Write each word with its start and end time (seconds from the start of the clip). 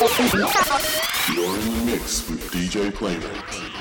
You're 0.00 0.06
in 0.06 0.14
the 0.14 1.82
mix 1.84 2.28
with 2.30 2.52
DJ 2.52 2.94
Playmates. 2.94 3.78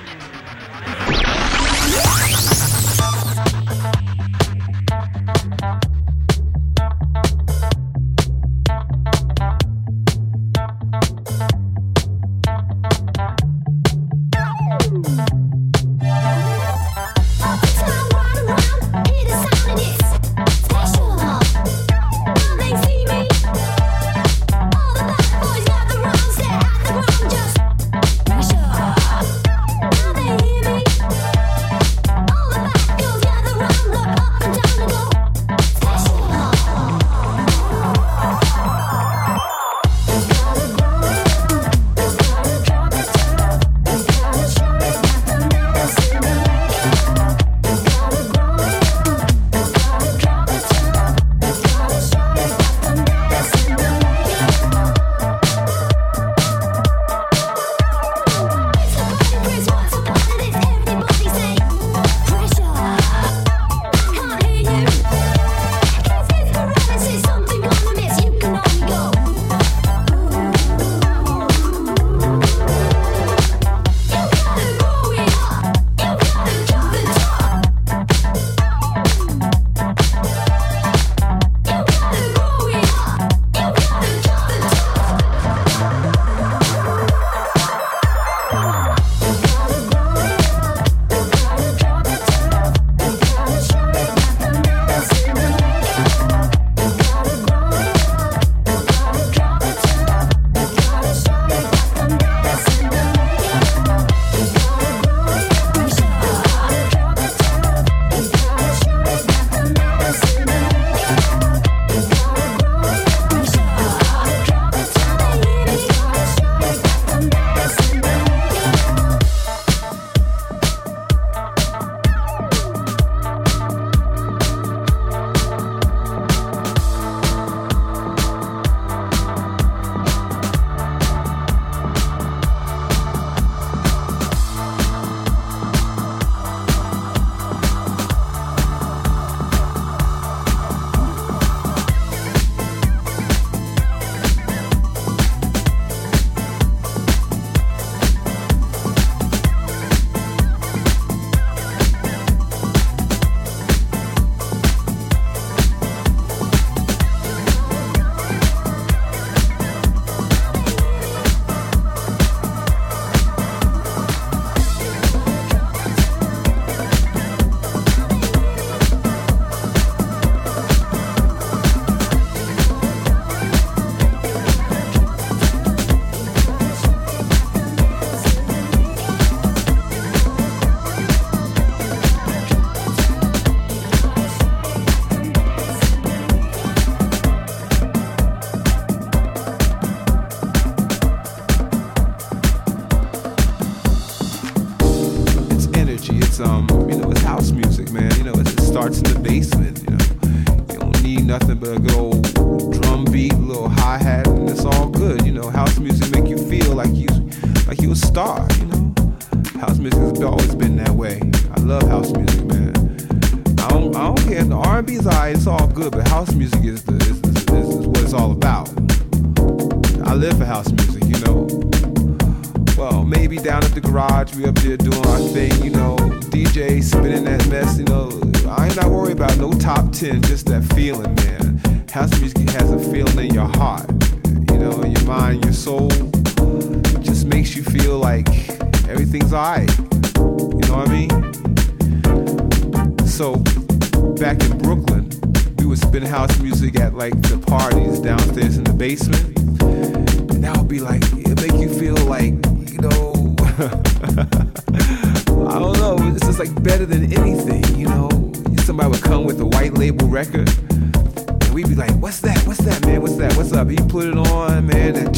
what's 263.38 263.54
up? 263.54 263.70
He 263.70 263.76
put 263.76 264.08
it 264.08 264.18
on, 264.18 264.66
man. 264.66 264.96
and 264.96 265.16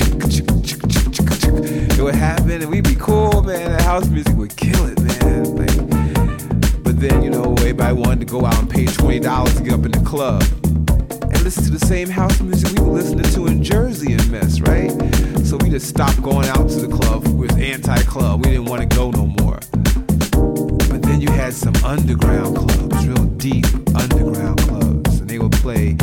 It 1.97 2.01
would 2.01 2.15
happen, 2.15 2.61
and 2.61 2.69
we'd 2.69 2.83
be 2.83 2.95
cool, 2.95 3.41
man. 3.41 3.71
The 3.77 3.81
house 3.83 4.07
music 4.09 4.35
would 4.35 4.55
kill 4.57 4.87
it, 4.87 4.99
man. 4.99 5.55
Like, 5.55 6.83
but 6.83 6.99
then, 6.99 7.23
you 7.23 7.29
know, 7.29 7.53
everybody 7.53 7.93
wanted 7.93 8.19
to 8.19 8.25
go 8.25 8.45
out 8.45 8.59
and 8.59 8.69
pay 8.69 8.85
$20 8.85 9.57
to 9.57 9.63
get 9.63 9.73
up 9.73 9.85
in 9.85 9.91
the 9.91 10.03
club 10.05 10.43
and 11.23 11.41
listen 11.43 11.63
to 11.63 11.71
the 11.71 11.85
same 11.85 12.09
house 12.09 12.41
music 12.41 12.77
we 12.77 12.85
were 12.85 12.91
listening 12.91 13.23
to 13.31 13.47
in 13.47 13.63
Jersey 13.63 14.11
and 14.11 14.29
mess, 14.29 14.59
right? 14.59 14.91
So 15.45 15.55
we 15.55 15.69
just 15.69 15.87
stopped 15.87 16.21
going 16.21 16.49
out 16.49 16.67
to 16.69 16.81
the 16.85 16.93
club. 16.93 17.25
We 17.27 17.47
was 17.47 17.55
anti-club. 17.55 18.45
We 18.45 18.51
didn't 18.51 18.65
want 18.65 18.81
to 18.81 18.95
go 18.97 19.11
no 19.11 19.27
more. 19.27 19.59
But 20.89 21.03
then 21.03 21.21
you 21.21 21.31
had 21.31 21.53
some 21.53 21.75
underground 21.85 22.57
clubs, 22.57 23.07
real 23.07 23.23
deep 23.37 23.65
underground 23.95 24.59
clubs, 24.59 25.21
and 25.21 25.29
they 25.29 25.39
would 25.39 25.53
play 25.53 25.95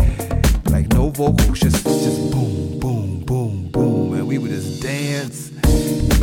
vocals, 1.16 1.58
just 1.58 1.82
just 1.82 2.30
boom, 2.30 2.78
boom, 2.78 3.20
boom, 3.20 3.68
boom, 3.68 4.12
and 4.12 4.28
we 4.28 4.36
would 4.36 4.50
just 4.50 4.82
dance, 4.82 5.48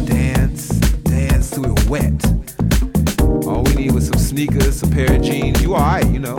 dance, 0.05 0.67
dance 1.01 1.49
till 1.49 1.63
we 1.63 1.73
wet. 1.89 2.23
All 3.47 3.63
we 3.63 3.73
need 3.73 3.91
was 3.91 4.05
some 4.05 4.19
sneakers, 4.19 4.81
some 4.81 4.91
pair 4.91 5.11
of 5.11 5.23
jeans. 5.23 5.63
You 5.63 5.73
alright, 5.73 6.07
you 6.11 6.19
know. 6.19 6.37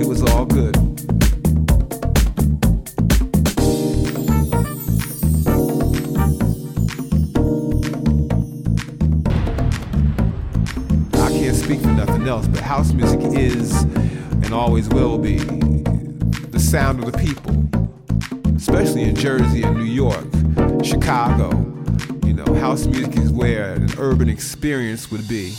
It 0.00 0.06
was 0.06 0.22
all 0.22 0.46
good. 0.46 0.74
I 11.14 11.28
can't 11.28 11.56
speak 11.56 11.80
for 11.82 11.88
nothing 11.88 12.26
else, 12.26 12.46
but 12.46 12.60
house 12.60 12.94
music 12.94 13.20
is 13.38 13.82
and 13.82 14.54
always 14.54 14.88
will 14.88 15.18
be 15.18 15.36
the 15.36 16.58
sound 16.58 17.04
of 17.04 17.12
the 17.12 17.18
people. 17.18 17.65
Jersey 19.26 19.64
and 19.64 19.76
New 19.76 19.82
York, 19.82 20.24
Chicago. 20.84 21.50
You 22.24 22.32
know, 22.32 22.54
house 22.60 22.86
music 22.86 23.16
is 23.16 23.32
where 23.32 23.72
an 23.72 23.90
urban 23.98 24.28
experience 24.28 25.10
would 25.10 25.26
be. 25.26 25.56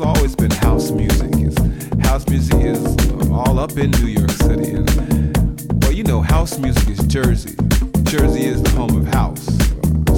Always 0.00 0.34
been 0.34 0.50
house 0.50 0.90
music. 0.90 1.30
House 2.00 2.26
music 2.28 2.60
is 2.60 2.96
all 3.30 3.58
up 3.58 3.76
in 3.76 3.90
New 3.92 4.06
York 4.06 4.30
City. 4.30 4.72
And, 4.72 5.82
well, 5.82 5.92
you 5.92 6.04
know, 6.04 6.22
house 6.22 6.58
music 6.58 6.88
is 6.88 6.98
Jersey. 7.06 7.56
Jersey 8.04 8.44
is 8.44 8.62
the 8.62 8.70
home 8.70 8.96
of 8.96 9.06
house, 9.06 9.44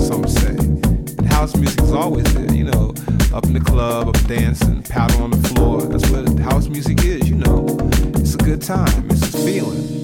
some 0.07 0.27
say. 0.27 0.57
And 0.57 1.33
house 1.33 1.57
music 1.57 1.81
is 1.83 1.93
always 1.93 2.33
there, 2.35 2.53
you 2.55 2.65
know, 2.65 2.95
up 3.35 3.45
in 3.45 3.55
the 3.55 3.63
club, 3.65 4.09
up 4.09 4.27
dancing, 4.27 4.83
powder 4.85 5.23
on 5.23 5.31
the 5.31 5.49
floor. 5.49 5.83
That's 5.83 6.09
what 6.11 6.39
house 6.39 6.69
music 6.69 7.05
is, 7.05 7.29
you 7.29 7.37
know. 7.37 7.67
It's 8.17 8.35
a 8.35 8.39
good 8.39 8.63
time, 8.63 9.11
it's 9.11 9.35
a 9.35 9.39
feeling. 9.39 10.02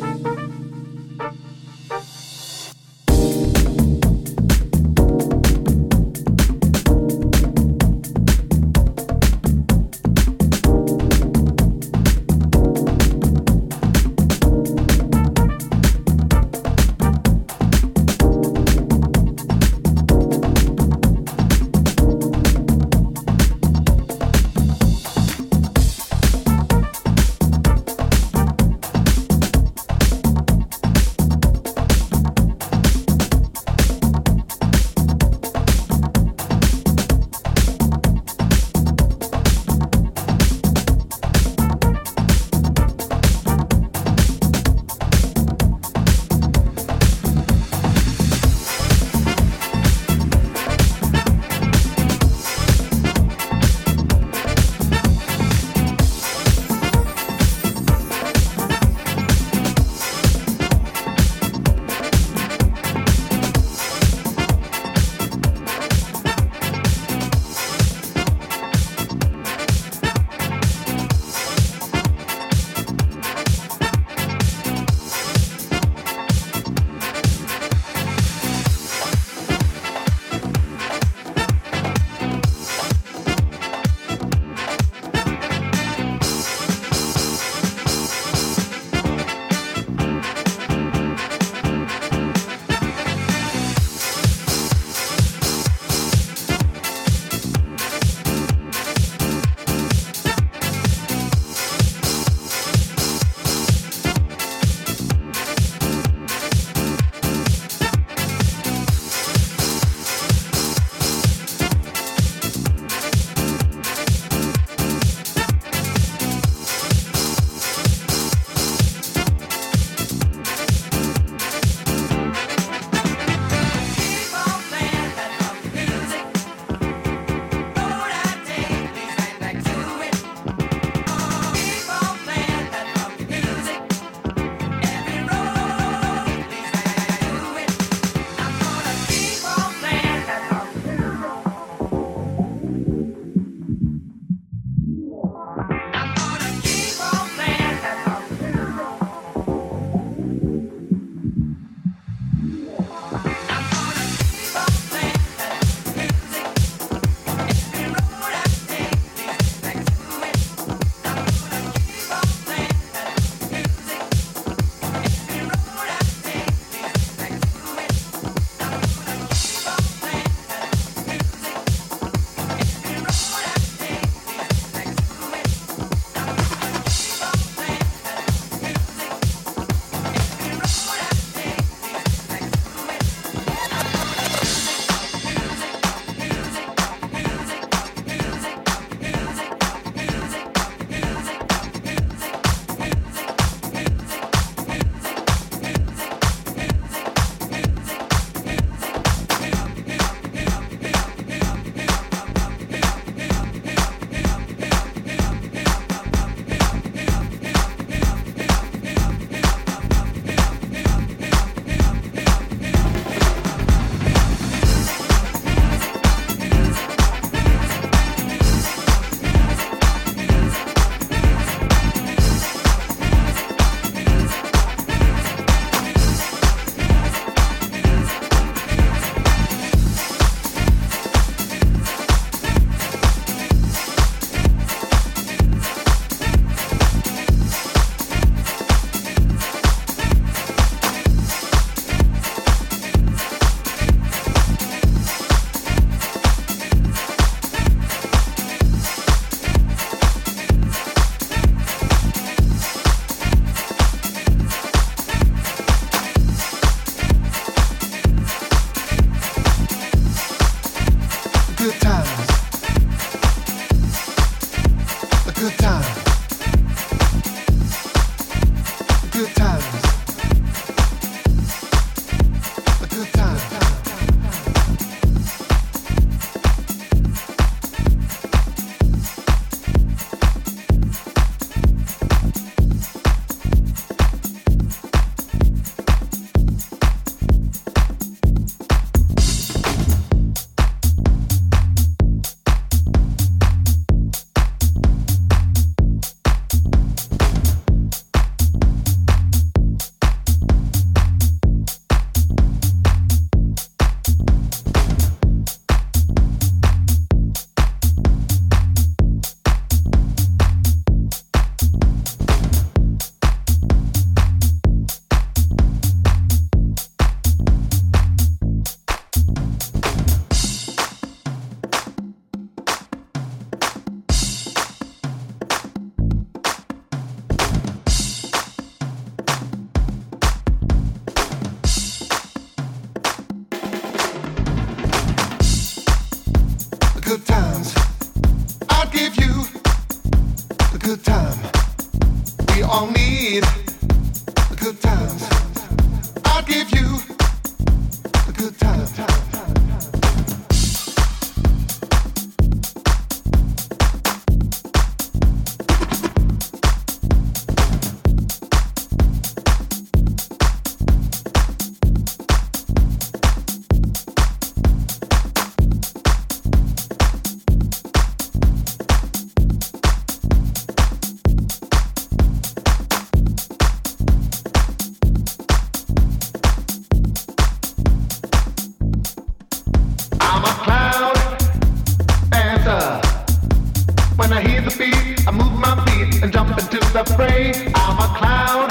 I'm 386.95 387.99
a 387.99 388.09
cloud 388.17 388.71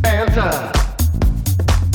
dancer. 0.00 0.72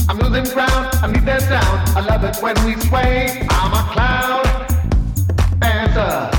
I'm 0.08 0.20
losing 0.20 0.54
ground, 0.54 0.90
I 1.02 1.12
need 1.12 1.26
that 1.26 1.42
sound. 1.42 1.98
I 1.98 2.02
love 2.02 2.24
it 2.24 2.38
when 2.44 2.56
we 2.64 2.80
sway. 2.82 3.48
I'm 3.50 3.74
a 3.74 3.84
cloud 3.92 4.46
dancer. 5.60 6.30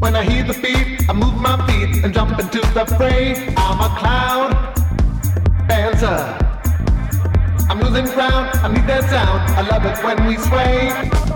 When 0.00 0.16
I 0.16 0.24
hear 0.24 0.42
the 0.42 0.54
beat, 0.54 1.08
I 1.08 1.12
move 1.12 1.36
my 1.36 1.64
feet 1.66 2.04
and 2.04 2.12
jump 2.12 2.36
into 2.38 2.60
the 2.74 2.84
fray. 2.96 3.54
I'm 3.56 3.80
a 3.80 3.92
dancer. 5.68 6.18
I'm 7.70 7.80
losing 7.80 8.06
ground, 8.12 8.58
I 8.58 8.68
need 8.72 8.86
that 8.88 9.08
sound. 9.08 9.40
I 9.52 9.62
love 9.68 9.84
it 9.86 10.02
when 10.04 10.26
we 10.26 10.36
sway. 10.36 11.31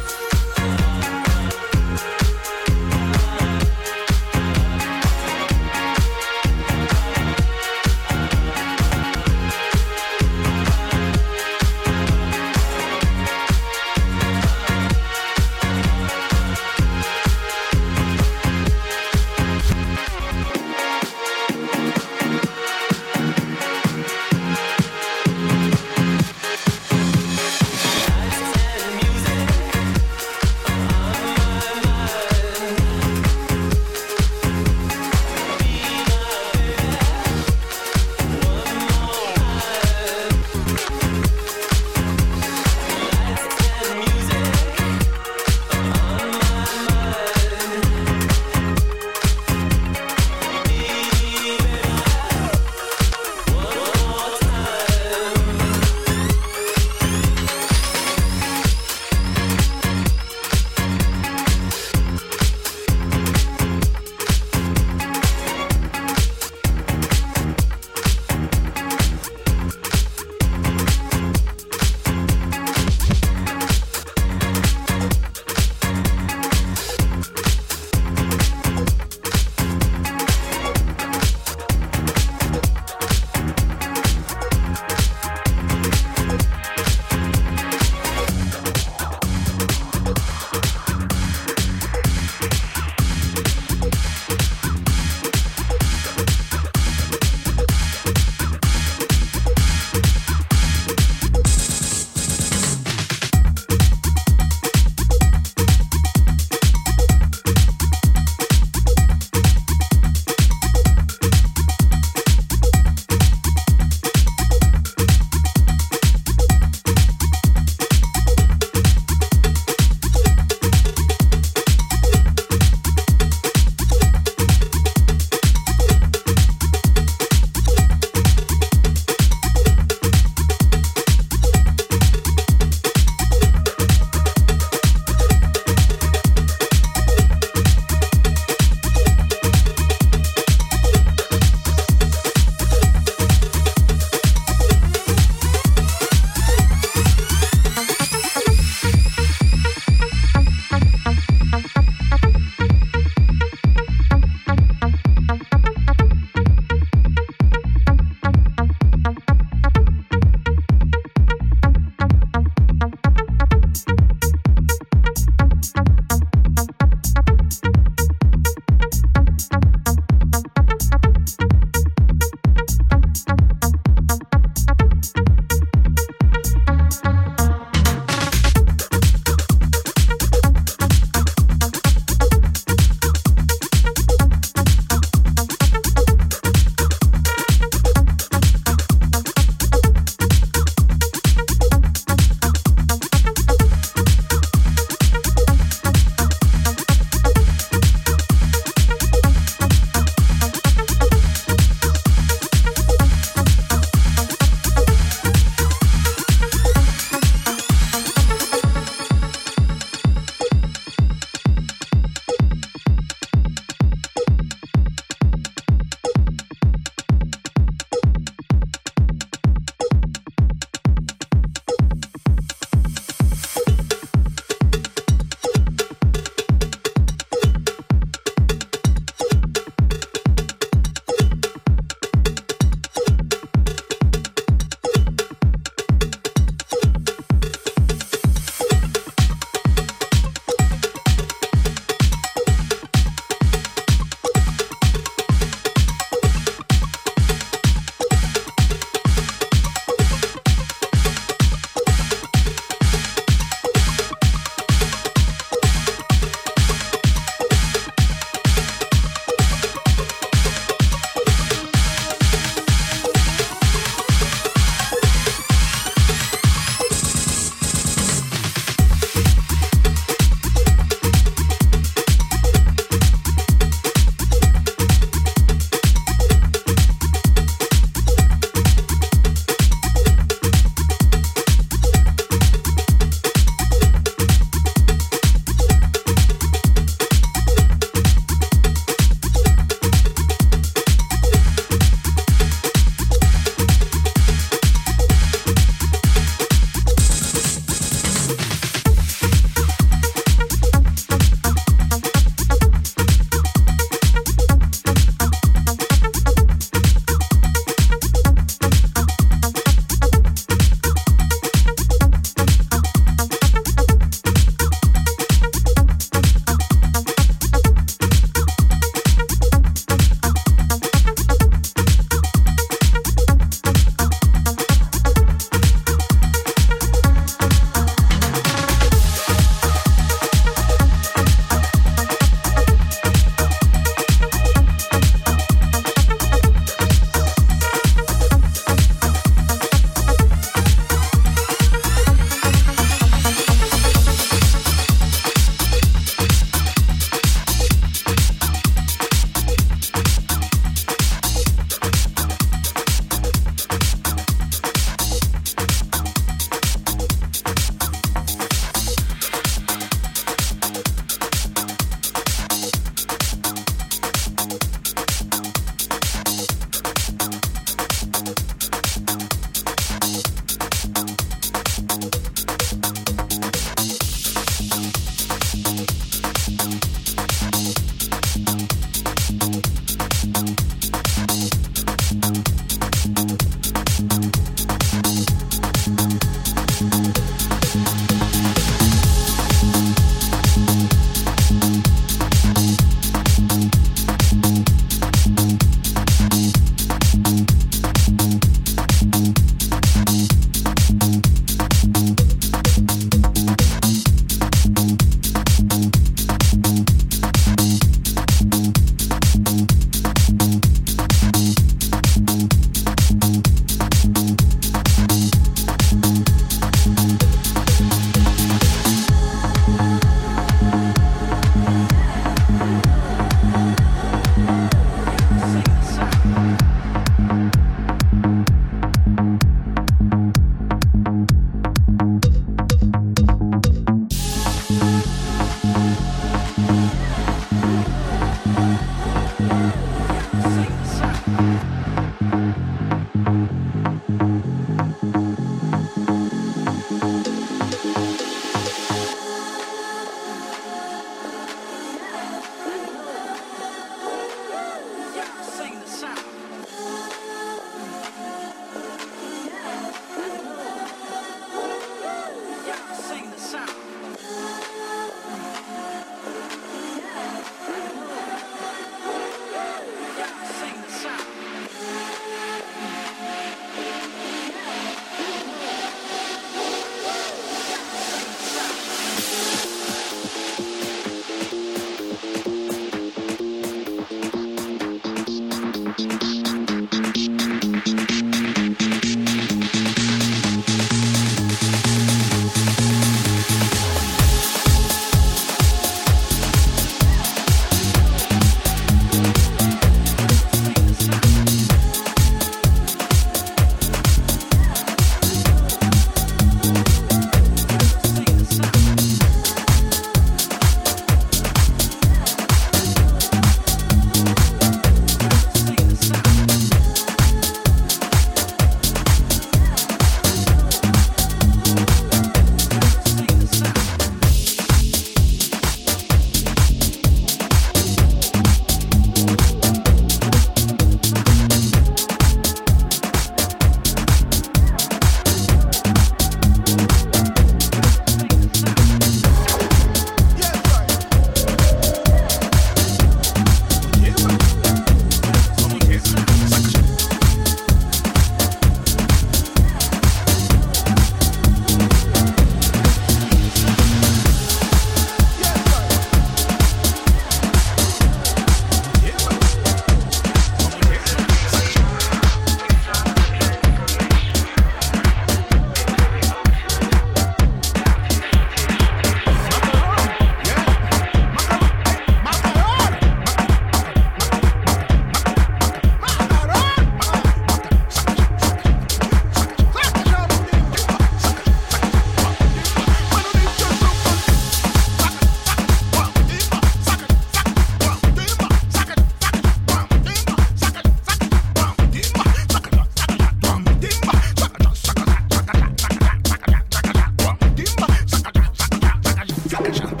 上？ 599.73 600.00